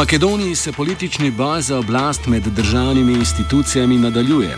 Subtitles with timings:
[0.00, 4.56] Makedoniji se politični boj za oblast med državnimi institucijami nadaljuje.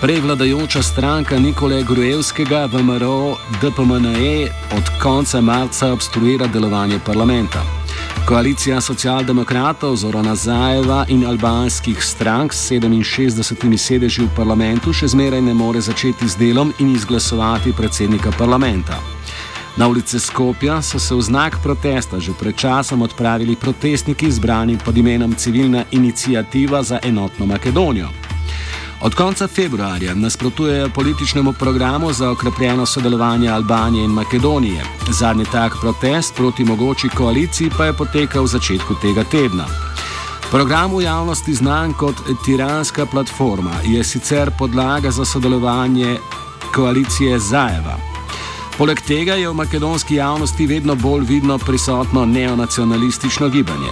[0.00, 4.46] Prevladajoča stranka Nikole Grujevskega v MRO DPMNE
[4.76, 7.62] od konca marca obstruira delovanje parlamenta.
[8.28, 15.54] Koalicija socialdemokratov Zorana Zajeva in albanskih strank s 67 sedeži v parlamentu še zmeraj ne
[15.54, 19.17] more začeti z delom in izglasovati predsednika parlamenta.
[19.78, 24.96] Na ulice Skopja so se v znak protesta že pred časom odpravili protestniki zbrani pod
[24.96, 28.08] imenom Civilna inicijativa za enotno Makedonijo.
[29.00, 34.84] Od konca februarja nasprotujejo političnemu programu za okrepljeno sodelovanje Albanije in Makedonije.
[35.10, 39.66] Zadnji tak protest proti mogoči koaliciji pa je potekal v začetku tega tedna.
[40.50, 46.18] Program v javnosti znan kot Tiranska platforma je sicer podlaga za sodelovanje
[46.74, 48.17] koalicije Zajeva.
[48.78, 53.90] Poleg tega je v makedonski javnosti vedno bolj vidno prisotno neonacionalistično gibanje.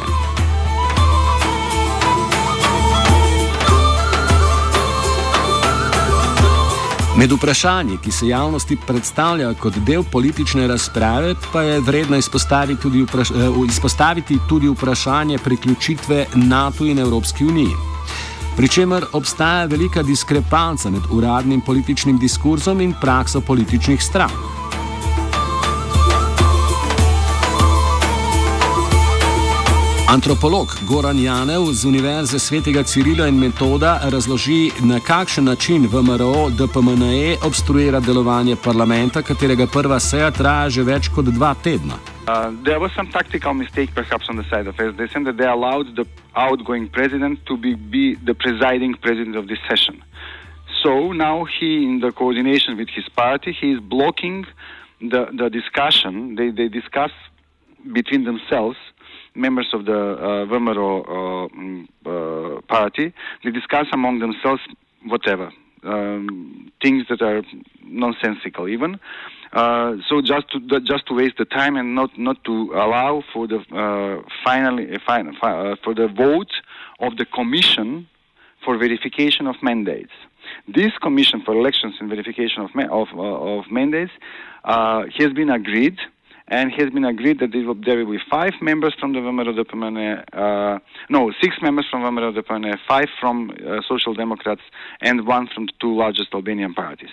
[7.16, 13.02] Med vprašanji, ki se javnosti predstavljajo kot del politične razprave, pa je vredno izpostaviti tudi,
[13.02, 13.34] vpraš eh,
[13.68, 17.74] izpostaviti tudi vprašanje priključitve NATO in Evropski uniji.
[18.56, 24.55] Pričemer obstaja velika diskrepanca med uradnim političnim diskurzom in prakso političnih strank.
[30.08, 37.36] Antropolog Goran Janev z Univerze svetega Cirila in Metoda razloži, na kakšen način VMRO DPMNE
[37.46, 41.98] obstruira delovanje parlamenta, katerega prva seja traja že več kot dva tedna.
[41.98, 45.96] Uh, there was some tactical mistake, perhaps, on the side of said that they allowed
[45.96, 50.02] the outgoing president to be, be the presiding president of this session.
[50.82, 54.47] So now he, in the coordination with his party, he is blocking
[55.00, 56.36] the, the discussion.
[56.36, 57.10] They, they discuss
[57.92, 58.78] between themselves
[59.36, 63.12] members of the uh, VMRO uh, mm, uh, party,
[63.44, 64.62] they discuss among themselves
[65.04, 65.50] whatever,
[65.84, 67.42] um, things that are
[67.84, 68.98] nonsensical even.
[69.52, 73.46] Uh, so just to just to waste the time and not not to allow for
[73.46, 76.50] the uh, finally uh, fi- uh, for the vote
[77.00, 78.08] of the commission
[78.64, 80.12] for verification of mandates.
[80.66, 84.12] This commission for elections and verification of ma- of, uh, of mandates
[84.64, 85.98] has been agreed
[86.48, 90.78] and it has been agreed that will, there will be five members from DPMNE, uh,
[91.08, 94.62] no, six members from VMRO DPMNE, five from uh, Social Democrats,
[95.00, 97.10] and one from the two largest Albanian parties.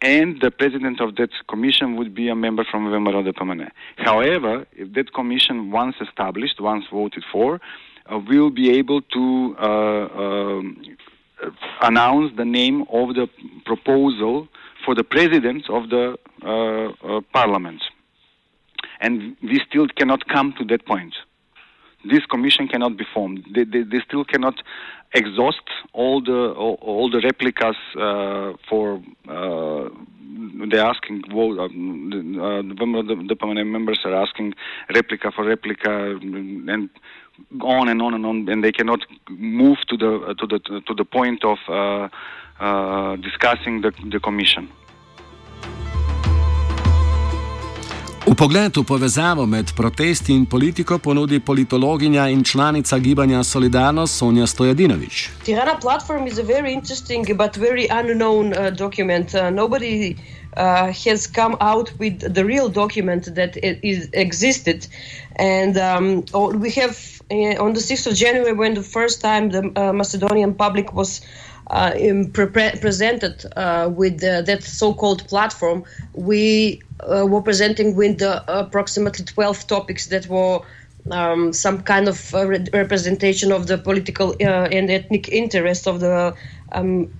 [0.00, 3.70] And the president of that commission would be a member from VMRO DPMNE.
[3.96, 7.60] However, if that commission, once established, once voted for,
[8.10, 10.82] uh, will be able to uh, um,
[11.82, 13.28] announce the name of the
[13.66, 14.48] proposal
[14.84, 17.82] for the president of the uh, uh, parliament
[19.00, 21.14] and we still cannot come to that point.
[22.04, 23.46] This commission cannot be formed.
[23.54, 24.62] They, they, they still cannot
[25.14, 25.62] exhaust
[25.92, 29.88] all the all, all the replicas uh, for uh,
[30.68, 34.54] they're asking well, uh, the, the, permanent members are asking
[34.94, 36.90] replica for replica and
[37.60, 41.04] on and on and on and they cannot move to the to the to the
[41.04, 42.08] point of uh,
[42.60, 44.68] uh, discussing the, the commission.
[48.26, 55.28] V pogledu povezavo med protesti in politiko ponudi politologinja in članica gibanja Solidarnost Sonja Stojadinovič.
[55.44, 59.34] Tirana platform is a very interesting but very unknown uh, document.
[59.34, 60.16] Uh, nobody
[60.56, 64.86] uh, has come out with the real document that is existed,
[65.38, 66.22] and um,
[66.60, 66.96] we have
[67.30, 71.20] uh, on the 6th of January when the first time the uh, Macedonian public was
[71.20, 79.66] uh, pre- presented uh, with that so-called platform, we uh, were presenting with approximately 12
[79.66, 80.60] topics that were
[81.10, 86.00] um, some kind of uh, re- representation of the political uh, and ethnic interest of
[86.00, 86.34] the
[86.72, 87.10] um,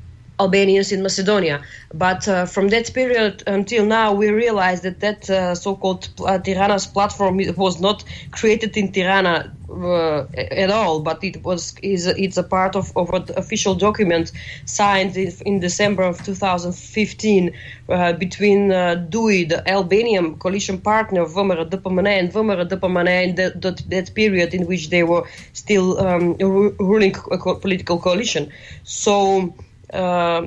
[0.40, 1.62] Albanians in Macedonia.
[1.92, 6.86] But uh, from that period until now, we realized that that uh, so-called uh, Tirana's
[6.86, 12.42] platform was not created in Tirana uh, at all, but it was is it's a
[12.42, 14.32] part of, of an official document
[14.64, 17.52] signed in, December of 2015
[17.88, 23.34] uh, between uh, DUI, the Albanian coalition partner of VMRO DPMNE and VMRO DPMNE in
[23.36, 28.52] that, that, that, period in which they were still um, ruling a political coalition.
[28.82, 29.54] So
[29.92, 30.46] uh,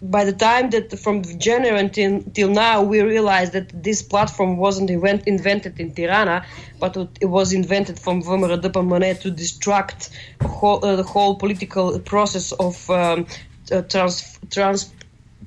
[0.00, 4.90] by the time that from January until, until now, we realized that this platform wasn't
[4.90, 6.44] invent, invented in Tirana,
[6.78, 10.10] but it was invented from VMRO DPMNE to distract
[10.42, 13.26] whole, uh, the whole political process of um,
[13.72, 14.92] uh, trans, trans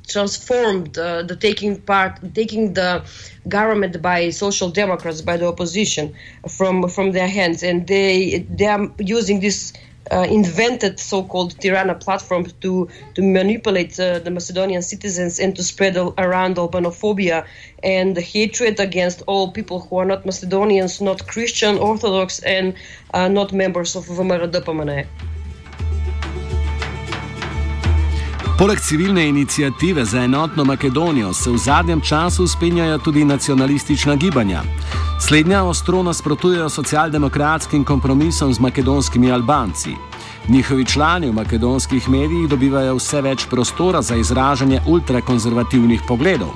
[0.08, 3.04] transformed uh, the taking part, taking the
[3.48, 6.14] government by social democrats, by the opposition,
[6.50, 9.74] from from their hands, and they they are using this.
[10.10, 15.96] Uh, invented so-called Tirana platform to to manipulate uh, the Macedonian citizens and to spread
[15.96, 17.46] around Albanophobia
[17.84, 22.74] and hatred against all people who are not Macedonians, not Christian, Orthodox, and
[23.14, 25.06] uh, not members of VMRO DPMNE.
[28.62, 34.62] Poleg civilne inicijative za enotno Makedonijo se v zadnjem času spenjajo tudi nacionalistična gibanja.
[35.20, 39.96] Slednja ostro nasprotujejo socialdemokratskim kompromisom z makedonskimi Albanci.
[40.48, 46.54] Njihovi člani v makedonskih medijih dobivajo vse več prostora za izražanje ultrakonzervativnih pogledov.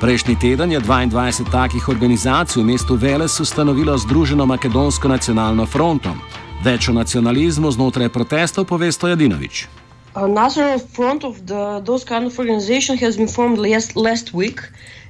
[0.00, 6.16] Prejšnji teden je 22 takih organizacij v mestu Veles ustanovilo Združeno makedonsko nacionalno fronto.
[6.64, 9.81] Več o nacionalizmu znotraj protestov pove Stojadinovič.
[10.14, 14.60] A national front of the, those kind of organization has been formed last, last week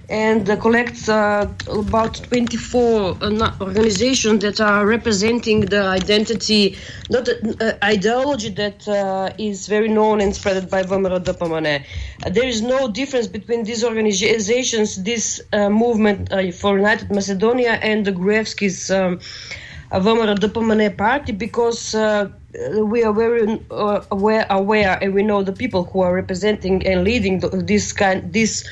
[0.08, 6.76] and uh, collects uh, about 24 uh, organizations that are representing the identity,
[7.08, 11.84] not uh, ideology that uh, is very known and spread by DPMNE.
[12.24, 18.12] Uh, there is no difference between these organizations, this movement for United Macedonia and the
[18.12, 19.18] Gruevski's um,
[20.00, 21.94] VMRO DPMNE party because
[22.82, 27.04] we are very uh, aware, aware, and we know the people who are representing and
[27.04, 28.68] leading this kind, this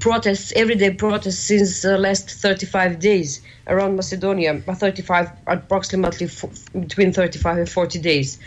[0.00, 6.28] protests, everyday protests since the uh, last 35 days around Macedonia, 35 approximately
[6.72, 8.38] between 35 and 40 days.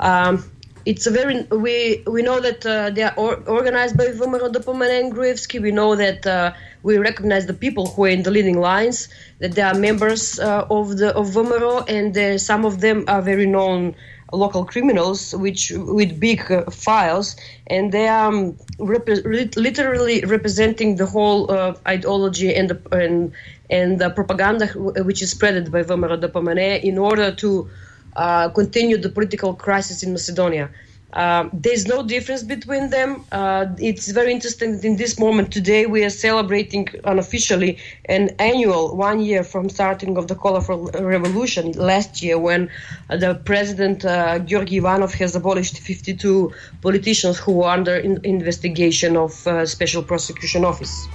[0.00, 0.50] Um,
[0.86, 5.00] it's a very we we know that uh, they are or, organized by VMRO DPMNE
[5.00, 5.60] and Gruevski.
[5.60, 9.08] We know that uh, we recognize the people who are in the leading lines,
[9.40, 13.22] that they are members uh, of the of VMRO, and uh, some of them are
[13.22, 13.94] very known
[14.32, 17.36] local criminals which with big uh, files
[17.66, 23.32] and they are um, literally representing the whole uh, ideology and the and,
[23.70, 24.68] and the propaganda
[25.04, 27.68] which is spreaded by VMRO DPMNE in order to
[28.16, 30.70] uh, continue the political crisis in Macedonia.
[31.12, 33.24] Um, there's no difference between them.
[33.32, 38.96] Uh, it's very interesting that in this moment today we are celebrating unofficially an annual
[38.96, 42.70] one year from starting of the colorful revolution last year when
[43.08, 49.16] uh, the president uh, Georgi Ivanov has abolished 52 politicians who were under in- investigation
[49.16, 51.08] of uh, special prosecution office.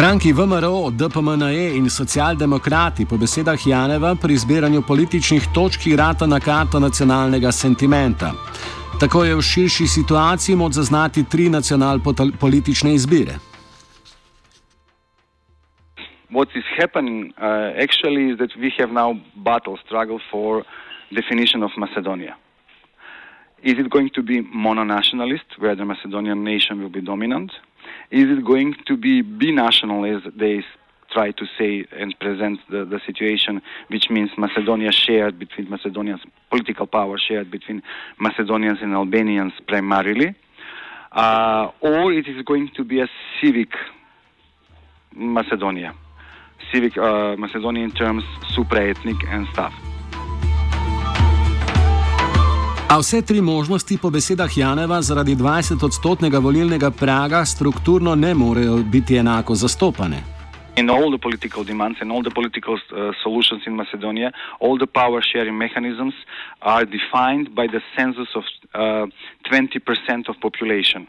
[0.00, 6.80] Stranki VMRO, DPMNE in socialdemokrati po besedah Janeva pri zbiranju političnih točk igrata na karto
[6.80, 8.32] nacionalnega sentimenta.
[9.00, 13.36] Tako je v širši situaciji moč zaznati tri nacionalpolitične izbire.
[16.32, 20.64] What is happening uh, actually is that we have now battle struggle for
[21.12, 22.40] definition of Macedonia.
[23.62, 27.52] Is it going to be mononationalist, where the Macedonian nation will be dominant?
[28.10, 30.64] Is it going to be binational, as they
[31.12, 36.86] try to say and present the, the situation, which means Macedonia shared between Macedonians, political
[36.86, 37.82] power shared between
[38.18, 40.34] Macedonians and Albanians primarily?
[41.12, 43.08] Uh, or it is going to be a
[43.40, 43.70] civic
[45.12, 45.94] Macedonia,
[46.72, 48.22] civic uh, Macedonia in terms
[48.54, 49.74] supra-ethnic and stuff.
[52.90, 59.14] A vse tri možnosti po besedah Janeva zaradi 20-odstotnega volilnega praga strukturno ne morejo biti
[59.14, 60.18] enako zastopane.
[60.74, 64.90] In all the political demands and all the political uh, solutions in Macedonia, all the
[64.90, 66.14] power sharing mechanisms
[66.62, 68.42] are defined by the census of
[68.74, 69.06] uh,
[69.46, 71.06] 20% of population.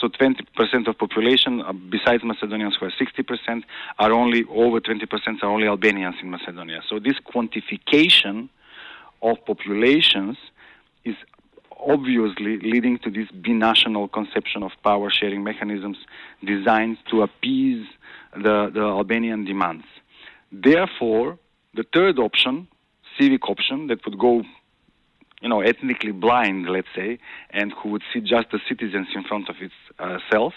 [0.00, 3.64] So 20% of population, uh, besides Macedonians who are 60%,
[3.98, 5.00] are only over 20%
[5.42, 6.82] are only Albanians in Macedonia.
[6.90, 8.50] So this quantification
[9.22, 10.36] of populations
[11.04, 11.16] is
[11.88, 15.98] obviously leading to this binational conception of power sharing mechanisms
[16.44, 17.86] designed to appease
[18.34, 19.84] the, the Albanian demands.
[20.52, 21.38] Therefore,
[21.74, 22.68] the third option,
[23.18, 24.42] civic option, that would go
[25.40, 27.18] you know, ethnically blind, let's say,
[27.50, 30.54] and who would see just the citizens in front of itself,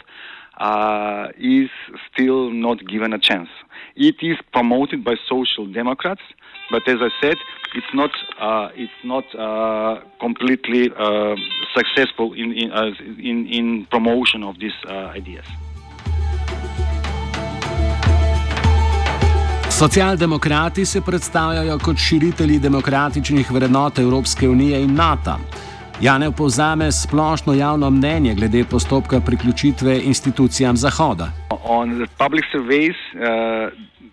[0.58, 1.70] uh, is
[2.12, 3.50] still not given a chance.
[3.96, 6.22] It is promoted by social democrats,
[6.70, 7.38] but as I said,
[7.75, 11.36] it's not uh, it's not uh, completely uh,
[11.75, 15.46] successful in in, uh, in, in promotion of these uh, ideas.
[19.84, 25.36] Socialdemokrati se predstavljajo kot širitelji demokratičnih vrednot Evropske unije in NATO.
[26.02, 31.43] Janev povzame splošno javno mnenje glede postopka priključitve institucijam Zahoda.
[31.63, 33.70] On the public surveys, uh,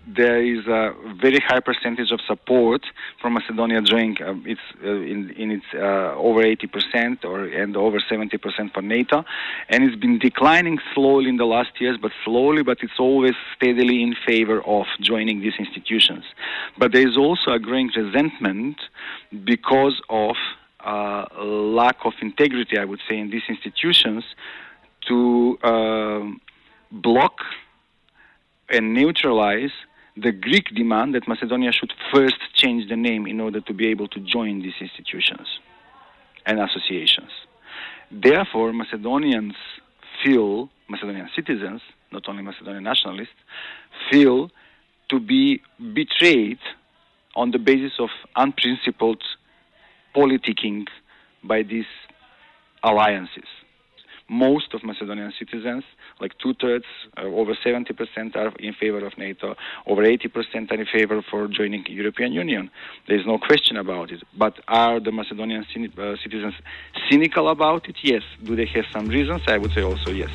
[0.07, 2.83] there is a very high percentage of support
[3.21, 4.23] for Macedonia joining.
[4.23, 9.25] Um, it's uh, in, in its uh, over 80% or and over 70% for NATO,
[9.69, 14.03] and it's been declining slowly in the last years, but slowly, but it's always steadily
[14.03, 16.25] in favor of joining these institutions.
[16.79, 18.81] But there is also a growing resentment
[19.45, 20.37] because of
[20.85, 24.25] uh, lack of integrity, I would say, in these institutions
[25.09, 26.23] to uh,
[26.91, 27.39] block
[28.69, 29.71] and neutralize
[30.17, 34.09] the Greek demand that Macedonia should first change the name in order to be able
[34.09, 35.47] to join these institutions
[36.47, 37.31] and associations.
[38.11, 39.55] Therefore, Macedonians
[40.23, 41.81] feel, Macedonian citizens,
[42.13, 43.41] not only Macedonian nationalists,
[44.11, 44.51] feel
[45.09, 45.63] to be
[45.95, 46.59] betrayed
[47.37, 49.23] on the basis of unprincipled
[50.15, 50.87] politicking
[51.45, 51.87] by these
[52.83, 53.47] alliances
[54.31, 55.83] most of Macedonian citizens,
[56.21, 56.85] like two thirds,
[57.19, 59.57] uh, over 70% are in favor of NATO,
[59.87, 62.71] over 80% are in favor for joining the European Union.
[63.09, 64.23] There is no question about it.
[64.39, 66.55] But are the Macedonian uh, citizens
[67.11, 67.97] cynical about it?
[68.03, 68.23] Yes.
[68.43, 69.43] Do they have some reasons?
[69.49, 70.31] I would say also yes.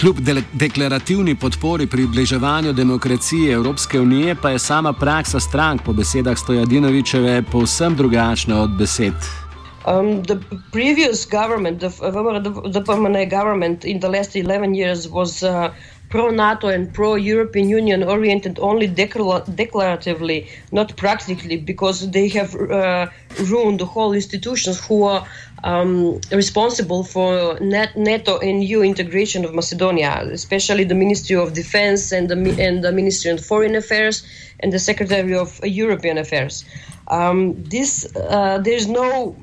[0.00, 6.38] Kljub de deklarativni podpori približevanju demokracije Evropske unije, pa je sama praksa strank po besedah
[6.38, 9.47] Stojadinovičeve povsem drugačna od besed
[9.88, 10.36] Um, the
[10.70, 15.72] previous government, the, the, the permanent government in the last 11 years was uh,
[16.10, 23.06] pro-NATO and pro-European Union oriented only declaratively, not practically, because they have uh,
[23.44, 25.26] ruined the whole institutions who are
[25.64, 32.12] um, responsible for net, NATO and EU integration of Macedonia, especially the Ministry of Defense
[32.12, 34.22] and the, and the Ministry of Foreign Affairs
[34.60, 36.64] and the Secretary of European Affairs.
[37.08, 39.34] Um, this uh, there's no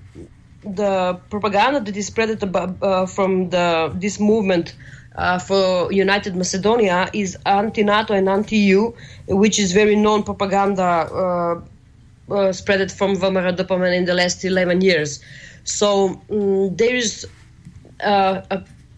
[0.66, 4.76] the propaganda that is spread uh, from the this movement
[5.16, 8.92] uh, for United Macedonia is anti-NATO and anti-EU,
[9.28, 11.62] which is very known propaganda uh,
[12.34, 15.20] uh, spread from VMRO DPMNE in the last 11 years.
[15.64, 17.26] So um, there is
[18.04, 18.42] uh,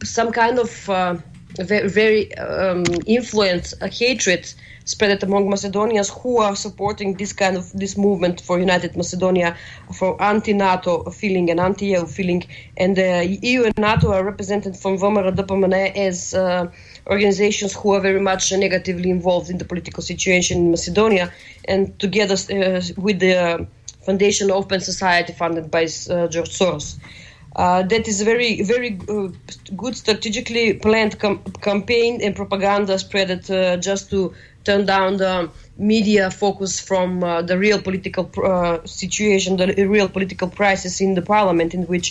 [0.03, 1.17] some kind of uh,
[1.55, 4.51] very, very um, influence, a hatred
[4.87, 9.55] spread among Macedonians who are supporting this kind of this movement for United Macedonia,
[9.93, 12.43] for anti-NATO feeling and anti-EU feeling,
[12.77, 16.71] and the EU and NATO are represented from VMRO DPMNE as uh,
[17.07, 21.33] organizations who are very much negatively involved in the political situation in Macedonia,
[21.65, 23.67] and together uh, with the
[24.05, 26.97] Foundation Open Society funded by uh, George Soros.
[27.57, 29.29] Uh, that is a very, very uh,
[29.75, 34.31] good strategically planned com- campaign and propaganda spread uh, just to
[34.63, 40.49] turn down the media focus from uh, the real political uh, situation, the real political
[40.49, 42.07] crisis in the parliament, in which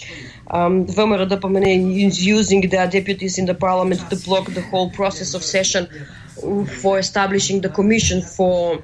[0.50, 5.44] um, VMRO is using the deputies in the parliament to block the whole process of
[5.44, 5.86] session
[6.80, 8.82] for establishing the commission for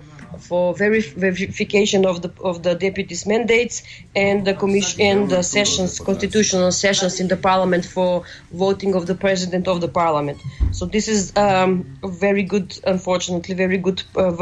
[0.48, 3.82] for verification of the of the deputies' mandates
[4.14, 9.14] and the commission and the sessions, constitutional sessions in the parliament for voting of the
[9.14, 10.38] president of the parliament.
[10.72, 11.70] So this is um,
[12.04, 14.32] very good, unfortunately, very good uh,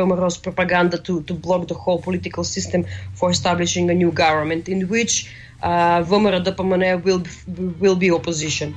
[0.42, 5.14] propaganda to to block the whole political system for establishing a new government in which
[5.62, 7.22] uh, VMRO will
[7.78, 8.74] will be opposition.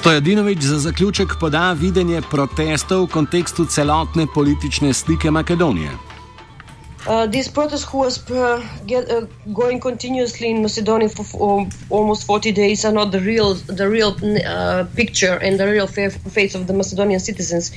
[0.00, 5.90] Stojadinovič za zaključek poda videnje protestov v kontekstu celotne politične slike Makedonije.
[5.90, 12.52] Uh, this protest was uh, get, uh, going continuously in Macedonia for, for almost 40
[12.52, 16.72] days are not the real the real uh, picture and the real face of the
[16.72, 17.72] Macedonian citizens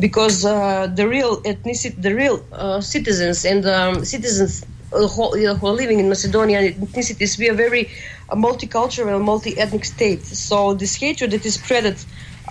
[0.00, 5.76] because uh, the real ethnicity the real uh, citizens and um, citizens who, who are
[5.82, 7.88] living in Macedonia ethnicities we are very
[8.30, 10.24] a multicultural, multi-ethnic state.
[10.24, 11.96] So this hatred that is spread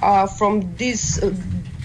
[0.02, 1.34] uh, from this uh,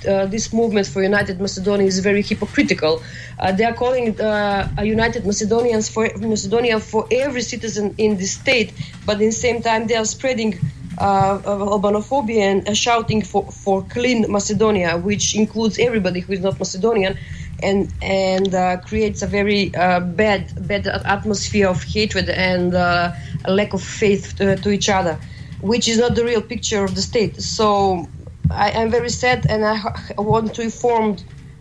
[0.07, 3.03] uh, this movement for United Macedonia is very hypocritical.
[3.39, 8.73] Uh, they are calling uh, United Macedonians for Macedonia for every citizen in the state,
[9.07, 10.59] but at the same time they are spreading
[10.99, 17.17] uh, Albanophobia and shouting for, for clean Macedonia, which includes everybody who is not Macedonian
[17.63, 23.13] and and uh, creates a very uh, bad bad atmosphere of hatred and uh,
[23.45, 25.19] a lack of faith to, to, each other,
[25.61, 27.41] which is not the real picture of the state.
[27.41, 28.09] So
[28.51, 29.77] I, am very sad, and I,
[30.19, 31.17] I, want to inform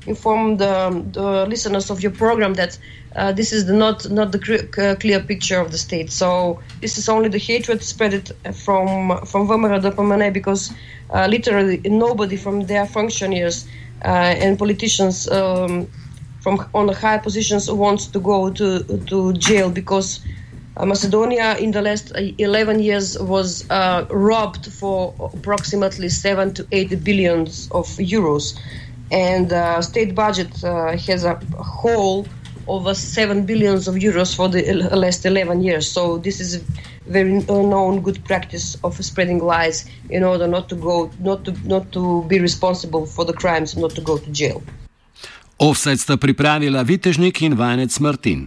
[0.06, 2.78] inform the, the listeners of your program that
[3.16, 6.12] uh, this is the not not the clear, clear picture of the state.
[6.12, 10.74] So this is only the hatred spread from from VMRO DPMNE because
[11.12, 13.68] uh, literally nobody from their functionaries
[14.04, 14.08] uh,
[14.44, 15.88] and politicians um,
[16.42, 20.20] from on the high positions wants to go to to jail because
[20.78, 27.04] uh, Macedonia in the last 11 years was uh, robbed for approximately 7 to 8
[27.04, 28.60] billions of euros.
[29.12, 32.26] And uh, state budget uh, has a hole
[32.68, 35.92] over 7 billions of euros for the last 11 years.
[35.92, 36.64] So this is
[37.06, 41.92] very known good practice of spreading lies in order not to go, not to, not
[41.92, 44.64] to be responsible for the crimes, not to go to jail.
[45.62, 48.42] Offset sta pripravila Vitežnik in Vanec Martin.